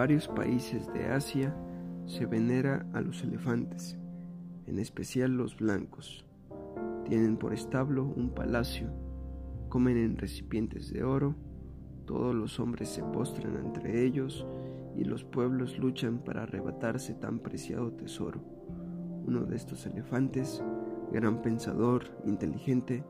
varios 0.00 0.28
países 0.28 0.90
de 0.94 1.08
Asia 1.08 1.54
se 2.06 2.24
venera 2.24 2.86
a 2.94 3.02
los 3.02 3.22
elefantes, 3.22 3.98
en 4.66 4.78
especial 4.78 5.36
los 5.36 5.58
blancos. 5.58 6.24
Tienen 7.04 7.36
por 7.36 7.52
establo 7.52 8.04
un 8.04 8.30
palacio, 8.30 8.88
comen 9.68 9.98
en 9.98 10.16
recipientes 10.16 10.90
de 10.90 11.04
oro, 11.04 11.34
todos 12.06 12.34
los 12.34 12.58
hombres 12.60 12.88
se 12.88 13.02
postran 13.02 13.58
entre 13.58 14.06
ellos 14.06 14.46
y 14.96 15.04
los 15.04 15.22
pueblos 15.22 15.78
luchan 15.78 16.20
para 16.20 16.44
arrebatarse 16.44 17.12
tan 17.12 17.40
preciado 17.40 17.92
tesoro. 17.92 18.40
Uno 19.26 19.44
de 19.44 19.56
estos 19.56 19.84
elefantes, 19.84 20.64
gran 21.12 21.42
pensador, 21.42 22.04
inteligente, 22.24 23.04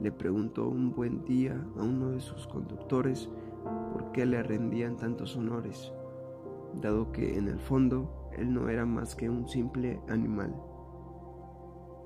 le 0.00 0.10
preguntó 0.10 0.66
un 0.66 0.92
buen 0.96 1.24
día 1.24 1.64
a 1.78 1.84
uno 1.84 2.10
de 2.10 2.20
sus 2.20 2.48
conductores 2.48 3.28
por 3.92 4.10
qué 4.10 4.26
le 4.26 4.42
rendían 4.42 4.96
tantos 4.96 5.36
honores, 5.36 5.92
dado 6.80 7.12
que 7.12 7.38
en 7.38 7.48
el 7.48 7.58
fondo 7.58 8.30
él 8.36 8.52
no 8.52 8.68
era 8.68 8.84
más 8.84 9.14
que 9.14 9.30
un 9.30 9.48
simple 9.48 10.00
animal. 10.08 10.54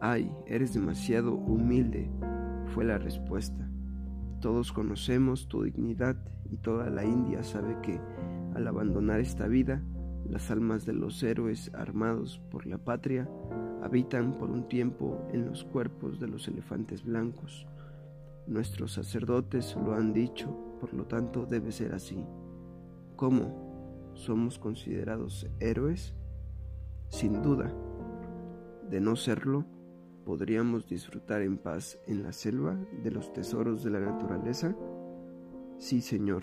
Ay, 0.00 0.32
eres 0.46 0.74
demasiado 0.74 1.34
humilde, 1.34 2.10
fue 2.74 2.84
la 2.84 2.98
respuesta. 2.98 3.68
Todos 4.40 4.72
conocemos 4.72 5.48
tu 5.48 5.64
dignidad 5.64 6.16
y 6.50 6.56
toda 6.58 6.90
la 6.90 7.04
India 7.04 7.42
sabe 7.42 7.76
que 7.82 8.00
al 8.54 8.66
abandonar 8.66 9.20
esta 9.20 9.48
vida, 9.48 9.82
las 10.28 10.50
almas 10.50 10.84
de 10.84 10.92
los 10.92 11.22
héroes 11.22 11.72
armados 11.74 12.40
por 12.50 12.66
la 12.66 12.78
patria 12.78 13.28
habitan 13.82 14.36
por 14.38 14.50
un 14.50 14.68
tiempo 14.68 15.26
en 15.32 15.46
los 15.46 15.64
cuerpos 15.64 16.20
de 16.20 16.28
los 16.28 16.46
elefantes 16.48 17.04
blancos. 17.04 17.66
Nuestros 18.46 18.92
sacerdotes 18.92 19.76
lo 19.76 19.94
han 19.94 20.12
dicho, 20.12 20.76
por 20.80 20.94
lo 20.94 21.06
tanto 21.06 21.46
debe 21.46 21.72
ser 21.72 21.94
así. 21.94 22.24
¿Cómo? 23.16 23.67
¿Somos 24.18 24.58
considerados 24.58 25.46
héroes? 25.60 26.12
Sin 27.08 27.40
duda. 27.40 27.72
De 28.90 29.00
no 29.00 29.14
serlo, 29.14 29.64
¿podríamos 30.24 30.88
disfrutar 30.88 31.40
en 31.42 31.56
paz 31.56 32.00
en 32.08 32.24
la 32.24 32.32
selva 32.32 32.76
de 33.04 33.12
los 33.12 33.32
tesoros 33.32 33.84
de 33.84 33.90
la 33.90 34.00
naturaleza? 34.00 34.74
Sí, 35.78 36.00
Señor. 36.00 36.42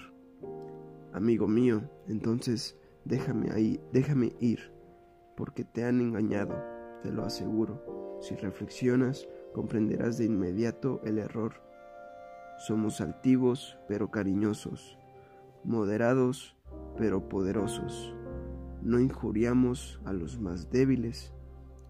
Amigo 1.12 1.50
mío, 1.50 1.82
entonces 2.08 2.80
déjame 3.04 3.52
ahí, 3.52 3.82
déjame 3.92 4.38
ir, 4.40 4.72
porque 5.36 5.66
te 5.66 5.84
han 5.84 6.00
engañado, 6.00 6.56
te 7.04 7.12
lo 7.12 7.26
aseguro. 7.26 8.18
Si 8.22 8.36
reflexionas, 8.36 9.28
comprenderás 9.54 10.18
de 10.18 10.26
inmediato 10.26 11.02
el 11.04 11.18
error. 11.18 11.62
Somos 12.58 13.02
altivos, 13.02 13.78
pero 13.90 14.12
cariñosos, 14.12 14.98
moderados, 15.66 16.55
pero 16.98 17.28
poderosos. 17.30 18.14
No 18.82 19.00
injuriamos 19.00 20.00
a 20.06 20.14
los 20.14 20.40
más 20.40 20.70
débiles. 20.70 21.34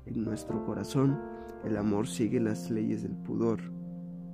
En 0.05 0.23
nuestro 0.23 0.65
corazón 0.65 1.19
el 1.63 1.77
amor 1.77 2.07
sigue 2.07 2.39
las 2.39 2.69
leyes 2.69 3.03
del 3.03 3.15
pudor. 3.15 3.59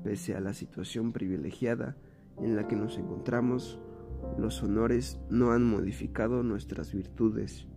Pese 0.04 0.36
a 0.36 0.42
la 0.42 0.54
situación 0.54 1.14
privilegiada 1.14 1.96
en 2.40 2.56
la 2.56 2.68
que 2.68 2.76
nos 2.76 2.98
encontramos, 2.98 3.80
los 4.38 4.62
honores 4.64 5.20
no 5.30 5.52
han 5.52 5.64
modificado 5.64 6.44
nuestras 6.44 6.94
virtudes. 6.94 7.68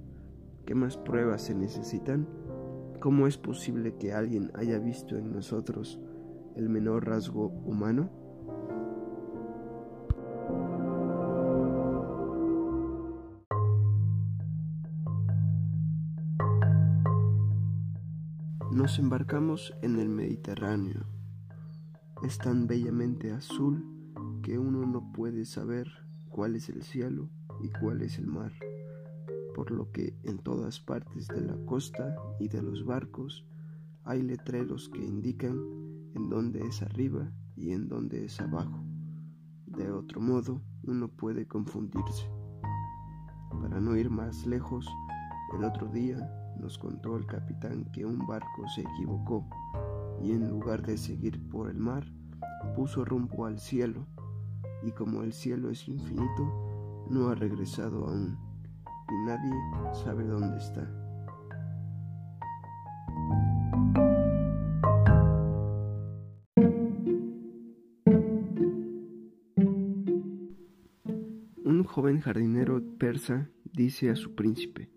¿Qué 0.66 0.74
más 0.74 0.96
pruebas 0.96 1.42
se 1.42 1.54
necesitan? 1.54 2.26
¿Cómo 3.00 3.26
es 3.26 3.36
posible 3.36 3.96
que 3.96 4.12
alguien 4.12 4.50
haya 4.54 4.78
visto 4.78 5.16
en 5.16 5.32
nosotros 5.32 6.00
el 6.56 6.68
menor 6.68 7.06
rasgo 7.06 7.48
humano? 7.64 8.23
Nos 18.74 18.98
embarcamos 18.98 19.72
en 19.82 20.00
el 20.00 20.08
Mediterráneo. 20.08 21.04
Es 22.24 22.38
tan 22.38 22.66
bellamente 22.66 23.30
azul 23.30 23.84
que 24.42 24.58
uno 24.58 24.84
no 24.84 25.12
puede 25.12 25.44
saber 25.44 25.86
cuál 26.28 26.56
es 26.56 26.68
el 26.68 26.82
cielo 26.82 27.28
y 27.62 27.68
cuál 27.68 28.02
es 28.02 28.18
el 28.18 28.26
mar, 28.26 28.50
por 29.54 29.70
lo 29.70 29.92
que 29.92 30.16
en 30.24 30.38
todas 30.38 30.80
partes 30.80 31.28
de 31.28 31.40
la 31.42 31.54
costa 31.66 32.16
y 32.40 32.48
de 32.48 32.62
los 32.62 32.84
barcos 32.84 33.46
hay 34.02 34.22
letreros 34.22 34.88
que 34.88 35.04
indican 35.04 35.56
en 36.16 36.28
dónde 36.28 36.66
es 36.66 36.82
arriba 36.82 37.30
y 37.54 37.70
en 37.70 37.88
dónde 37.88 38.24
es 38.24 38.40
abajo. 38.40 38.82
De 39.66 39.92
otro 39.92 40.20
modo, 40.20 40.60
uno 40.82 41.06
puede 41.06 41.46
confundirse. 41.46 42.28
Para 43.52 43.80
no 43.80 43.96
ir 43.96 44.10
más 44.10 44.44
lejos, 44.46 44.84
el 45.56 45.62
otro 45.62 45.86
día 45.86 46.43
nos 46.60 46.78
contó 46.78 47.16
el 47.16 47.26
capitán 47.26 47.84
que 47.92 48.04
un 48.04 48.26
barco 48.26 48.68
se 48.74 48.82
equivocó 48.82 49.46
y 50.22 50.32
en 50.32 50.48
lugar 50.48 50.82
de 50.82 50.96
seguir 50.96 51.40
por 51.48 51.68
el 51.68 51.78
mar, 51.78 52.04
puso 52.74 53.04
rumbo 53.04 53.46
al 53.46 53.58
cielo, 53.58 54.06
y 54.82 54.90
como 54.92 55.22
el 55.22 55.32
cielo 55.32 55.70
es 55.70 55.88
infinito, 55.88 57.06
no 57.10 57.28
ha 57.28 57.34
regresado 57.34 58.06
aún, 58.06 58.38
y 59.08 59.26
nadie 59.26 59.52
sabe 59.92 60.24
dónde 60.24 60.56
está. 60.56 60.90
Un 71.64 71.84
joven 71.84 72.20
jardinero 72.20 72.82
persa 72.98 73.50
dice 73.72 74.10
a 74.10 74.16
su 74.16 74.34
príncipe, 74.34 74.90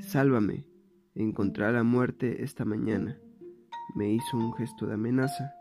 Sálvame, 0.00 0.66
encontré 1.22 1.64
a 1.64 1.72
la 1.72 1.82
muerte 1.82 2.44
esta 2.44 2.64
mañana. 2.64 3.18
Me 3.96 4.12
hizo 4.12 4.36
un 4.36 4.52
gesto 4.54 4.86
de 4.86 4.94
amenaza. 4.94 5.52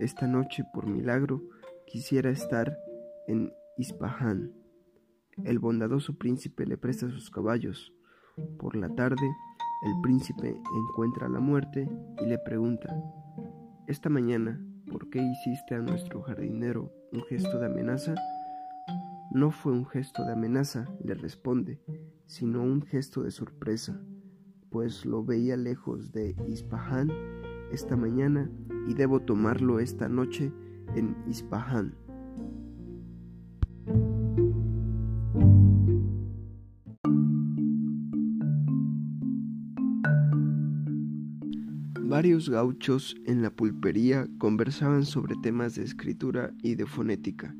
Esta 0.00 0.26
noche, 0.26 0.64
por 0.72 0.86
milagro, 0.86 1.42
quisiera 1.86 2.30
estar 2.30 2.76
en 3.26 3.52
Ispahan. 3.76 4.52
El 5.44 5.58
bondadoso 5.58 6.16
príncipe 6.16 6.66
le 6.66 6.78
presta 6.78 7.10
sus 7.10 7.30
caballos. 7.30 7.92
Por 8.58 8.76
la 8.76 8.88
tarde, 8.88 9.26
el 9.84 9.92
príncipe 10.02 10.56
encuentra 10.76 11.26
a 11.26 11.30
la 11.30 11.40
muerte 11.40 11.88
y 12.22 12.26
le 12.26 12.38
pregunta, 12.38 12.88
Esta 13.86 14.08
mañana, 14.08 14.64
¿por 14.90 15.10
qué 15.10 15.20
hiciste 15.20 15.74
a 15.74 15.80
nuestro 15.80 16.22
jardinero 16.22 16.90
un 17.12 17.22
gesto 17.24 17.58
de 17.58 17.66
amenaza? 17.66 18.14
No 19.30 19.50
fue 19.50 19.72
un 19.72 19.84
gesto 19.84 20.24
de 20.24 20.32
amenaza, 20.32 20.88
le 21.04 21.14
responde, 21.14 21.82
sino 22.26 22.62
un 22.62 22.82
gesto 22.82 23.22
de 23.22 23.30
sorpresa, 23.30 24.00
pues 24.74 25.06
lo 25.06 25.24
veía 25.24 25.56
lejos 25.56 26.10
de 26.10 26.34
Ispahan 26.48 27.08
esta 27.70 27.96
mañana 27.96 28.50
y 28.88 28.94
debo 28.94 29.20
tomarlo 29.20 29.78
esta 29.78 30.08
noche 30.08 30.50
en 30.96 31.16
Ispahan. 31.28 31.94
Varios 42.00 42.50
gauchos 42.50 43.14
en 43.26 43.42
la 43.42 43.50
pulpería 43.50 44.26
conversaban 44.38 45.04
sobre 45.04 45.36
temas 45.40 45.76
de 45.76 45.84
escritura 45.84 46.52
y 46.64 46.74
de 46.74 46.86
fonética. 46.86 47.54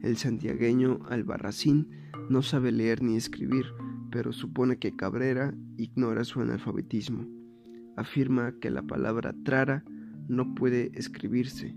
El 0.00 0.16
santiagueño 0.16 1.00
Albarracín 1.10 1.90
no 2.30 2.40
sabe 2.40 2.72
leer 2.72 3.02
ni 3.02 3.16
escribir, 3.16 3.66
pero 4.14 4.32
supone 4.32 4.78
que 4.78 4.94
Cabrera 4.94 5.52
ignora 5.76 6.22
su 6.22 6.40
analfabetismo. 6.40 7.26
Afirma 7.96 8.52
que 8.60 8.70
la 8.70 8.82
palabra 8.82 9.34
trara 9.44 9.82
no 10.28 10.54
puede 10.54 10.92
escribirse. 10.94 11.74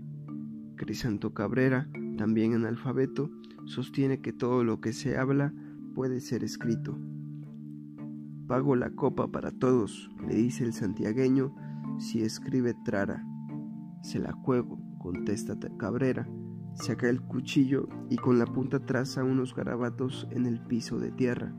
Crisanto 0.76 1.34
Cabrera, 1.34 1.90
también 2.16 2.54
analfabeto, 2.54 3.28
sostiene 3.64 4.20
que 4.20 4.32
todo 4.32 4.62
lo 4.62 4.80
que 4.80 4.92
se 4.92 5.18
habla 5.18 5.52
puede 5.96 6.20
ser 6.20 6.44
escrito. 6.44 6.96
Pago 8.46 8.76
la 8.76 8.90
copa 8.90 9.32
para 9.32 9.50
todos, 9.50 10.08
le 10.24 10.36
dice 10.36 10.62
el 10.62 10.74
santiagueño, 10.74 11.52
si 11.98 12.22
escribe 12.22 12.72
trara. 12.84 13.26
Se 14.04 14.20
la 14.20 14.30
juego, 14.30 14.78
contesta 15.00 15.58
Cabrera 15.76 16.28
Saca 16.74 17.08
el 17.08 17.20
cuchillo 17.20 17.88
y 18.08 18.16
con 18.16 18.38
la 18.38 18.46
punta 18.46 18.78
traza 18.78 19.24
unos 19.24 19.54
garabatos 19.54 20.28
en 20.30 20.46
el 20.46 20.60
piso 20.60 21.00
de 21.00 21.10
tierra. 21.10 21.52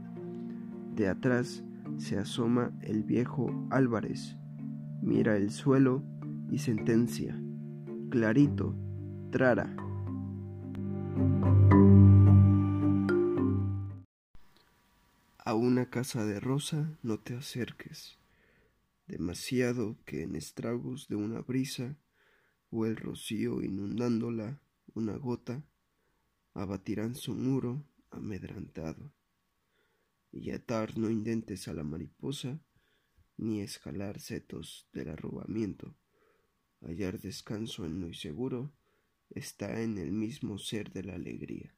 De 0.99 1.07
atrás 1.07 1.63
se 1.97 2.17
asoma 2.17 2.77
el 2.81 3.03
viejo 3.03 3.65
Álvarez, 3.71 4.35
mira 5.01 5.37
el 5.37 5.49
suelo 5.49 6.03
y 6.51 6.59
sentencia. 6.59 7.41
Clarito, 8.09 8.75
trara. 9.31 9.73
A 15.37 15.53
una 15.53 15.89
casa 15.89 16.25
de 16.25 16.41
rosa 16.41 16.99
no 17.01 17.17
te 17.17 17.33
acerques, 17.33 18.17
demasiado 19.07 19.95
que 20.03 20.23
en 20.23 20.35
estragos 20.35 21.07
de 21.07 21.15
una 21.15 21.39
brisa 21.39 21.95
o 22.71 22.85
el 22.85 22.97
rocío 22.97 23.61
inundándola 23.61 24.59
una 24.95 25.15
gota, 25.15 25.63
abatirán 26.53 27.15
su 27.15 27.35
muro 27.35 27.85
amedrantado. 28.11 29.13
Y 30.31 30.51
atar 30.51 30.97
no 30.97 31.09
indentes 31.09 31.67
a 31.67 31.73
la 31.73 31.83
mariposa, 31.83 32.61
ni 33.37 33.61
escalar 33.61 34.19
setos 34.19 34.87
del 34.93 35.09
arrobamiento. 35.09 35.95
Hallar 36.81 37.19
descanso 37.19 37.85
en 37.85 37.99
lo 37.99 38.07
inseguro 38.07 38.73
está 39.29 39.81
en 39.81 39.97
el 39.97 40.11
mismo 40.11 40.57
ser 40.57 40.91
de 40.91 41.03
la 41.03 41.15
alegría. 41.15 41.75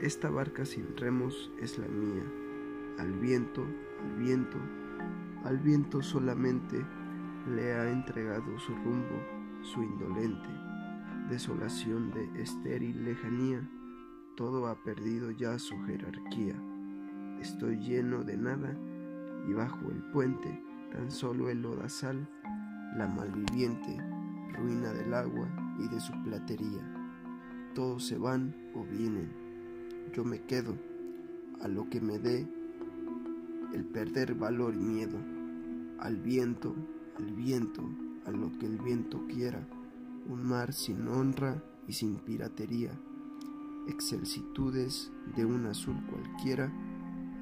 Esta 0.00 0.28
barca 0.28 0.66
sin 0.66 0.96
remos 0.98 1.50
es 1.62 1.78
la 1.78 1.88
mía, 1.88 2.30
al 2.98 3.18
viento, 3.20 3.64
al 3.64 4.16
viento, 4.18 4.58
al 5.44 5.58
viento 5.58 6.02
solamente 6.02 6.84
le 7.48 7.74
ha 7.74 7.90
entregado 7.90 8.58
su 8.58 8.74
rumbo, 8.74 9.20
su 9.62 9.82
indolente 9.82 10.48
desolación 11.28 12.10
de 12.10 12.42
estéril 12.42 13.04
lejanía, 13.04 13.66
todo 14.36 14.66
ha 14.66 14.82
perdido 14.82 15.30
ya 15.30 15.58
su 15.58 15.74
jerarquía. 15.84 16.54
Estoy 17.40 17.78
lleno 17.78 18.24
de 18.24 18.36
nada 18.36 18.76
y 19.48 19.52
bajo 19.52 19.90
el 19.90 20.02
puente 20.12 20.62
tan 20.92 21.10
solo 21.10 21.48
el 21.48 21.62
lodazal, 21.62 22.28
la 22.96 23.08
malviviente, 23.08 23.96
ruina 24.56 24.92
del 24.92 25.14
agua 25.14 25.48
y 25.78 25.88
de 25.88 25.98
su 25.98 26.12
platería. 26.24 26.82
Todos 27.74 28.06
se 28.06 28.18
van 28.18 28.54
o 28.74 28.84
vienen 28.84 29.44
yo 30.12 30.24
me 30.24 30.40
quedo 30.42 30.76
a 31.60 31.68
lo 31.68 31.88
que 31.88 32.00
me 32.00 32.18
dé 32.18 32.46
el 33.72 33.84
perder 33.84 34.34
valor 34.34 34.74
y 34.74 34.78
miedo, 34.78 35.18
al 35.98 36.16
viento, 36.16 36.74
al 37.16 37.32
viento, 37.32 37.82
a 38.26 38.30
lo 38.30 38.50
que 38.58 38.66
el 38.66 38.78
viento 38.78 39.26
quiera, 39.26 39.66
un 40.26 40.44
mar 40.44 40.72
sin 40.72 41.06
honra 41.08 41.62
y 41.86 41.92
sin 41.92 42.16
piratería, 42.16 42.98
excelsitudes 43.88 45.12
de 45.36 45.44
un 45.44 45.66
azul 45.66 45.96
cualquiera 46.10 46.72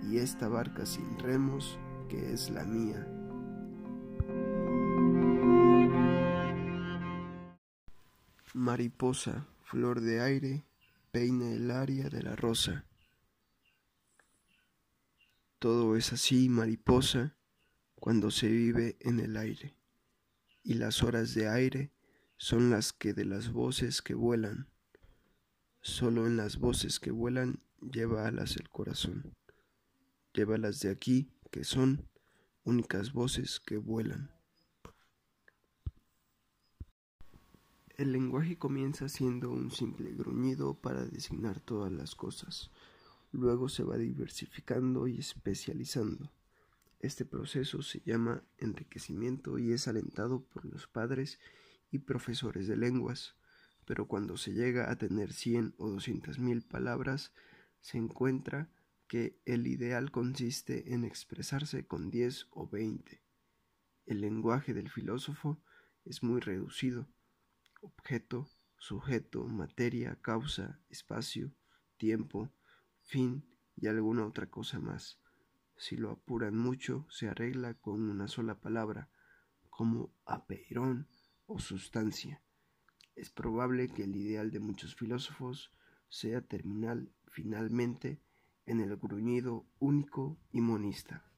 y 0.03 0.19
esta 0.19 0.49
barca 0.49 0.85
sin 0.85 1.19
remos 1.19 1.79
que 2.09 2.33
es 2.33 2.51
la 2.51 2.65
mía. 2.65 3.07
Mariposa, 8.55 9.47
flor 9.63 10.01
de 10.01 10.21
aire, 10.21 10.67
peine 11.11 11.55
el 11.55 11.71
área 11.71 12.09
de 12.09 12.23
la 12.23 12.37
rosa. 12.37 12.85
Todo 15.59 15.97
es 15.97 16.13
así, 16.13 16.49
mariposa, 16.49 17.35
cuando 18.03 18.33
se 18.33 18.49
vive 18.49 18.97
en 18.99 19.21
el 19.21 19.37
aire, 19.37 19.77
y 20.65 20.75
las 20.75 21.05
horas 21.05 21.35
de 21.35 21.49
aire 21.49 21.93
son 22.37 22.69
las 22.69 22.93
que 22.93 23.15
de 23.15 23.25
las 23.25 23.53
voces 23.53 24.03
que 24.03 24.15
vuelan. 24.15 24.67
Solo 25.83 26.27
en 26.27 26.37
las 26.37 26.59
voces 26.59 26.99
que 26.99 27.13
vuelan 27.13 27.63
lleva 27.81 28.27
alas 28.27 28.57
el 28.57 28.69
corazón. 28.71 29.37
Llévalas 30.35 30.81
de 30.81 30.91
aquí, 30.91 31.31
que 31.53 31.63
son 31.63 32.09
únicas 32.65 33.13
voces 33.13 33.61
que 33.61 33.77
vuelan. 33.77 34.33
El 37.97 38.11
lenguaje 38.11 38.59
comienza 38.59 39.09
siendo 39.09 39.49
un 39.49 39.71
simple 39.71 40.11
gruñido 40.11 40.75
para 40.75 41.07
designar 41.07 41.61
todas 41.61 41.93
las 41.93 42.17
cosas. 42.17 42.73
Luego 43.31 43.69
se 43.69 43.85
va 43.85 43.97
diversificando 43.97 45.07
y 45.07 45.21
especializando. 45.21 46.33
Este 47.03 47.25
proceso 47.25 47.83
se 47.83 48.01
llama 48.07 48.45
enriquecimiento 48.59 49.59
y 49.59 49.73
es 49.73 49.89
alentado 49.89 50.45
por 50.45 50.65
los 50.65 50.87
padres 50.87 51.41
y 51.91 51.99
profesores 51.99 52.69
de 52.69 52.77
lenguas, 52.77 53.35
pero 53.85 54.07
cuando 54.07 54.37
se 54.37 54.53
llega 54.53 54.89
a 54.89 54.97
tener 54.97 55.33
cien 55.33 55.75
o 55.79 55.91
doscientas 55.91 56.39
mil 56.39 56.63
palabras, 56.63 57.35
se 57.81 57.99
encuentra 57.99 58.71
que 59.09 59.37
el 59.45 59.67
ideal 59.67 60.13
consiste 60.13 60.95
en 60.95 61.05
expresarse 61.05 61.85
con 61.89 62.09
diez 62.09 62.47
o 62.51 62.69
veinte. 62.69 63.25
El 64.07 64.21
lenguaje 64.21 64.73
del 64.73 64.89
filósofo 64.89 65.61
es 66.05 66.23
muy 66.23 66.41
reducido, 66.41 67.09
objeto, 67.81 68.49
sujeto, 68.79 69.45
materia, 69.49 70.21
causa, 70.23 70.81
espacio, 70.89 71.53
tiempo, 71.97 72.53
fin 73.01 73.45
y 73.75 73.89
alguna 73.89 74.25
otra 74.25 74.49
cosa 74.49 74.79
más. 74.79 75.22
Si 75.77 75.97
lo 75.97 76.11
apuran 76.11 76.57
mucho, 76.57 77.07
se 77.11 77.29
arregla 77.29 77.75
con 77.75 78.09
una 78.09 78.29
sola 78.29 78.61
palabra, 78.61 79.09
como 79.71 80.13
apeirón 80.25 81.09
o 81.47 81.59
sustancia. 81.59 82.43
Es 83.15 83.31
probable 83.31 83.89
que 83.89 84.05
el 84.05 84.17
ideal 84.17 84.51
de 84.51 84.61
muchos 84.61 84.95
filósofos 84.95 85.73
sea 86.09 86.41
terminal 86.43 87.13
finalmente 87.27 88.21
en 88.67 88.81
el 88.81 88.97
gruñido 88.97 89.67
único 89.79 90.39
y 90.51 90.61
monista. 90.61 91.32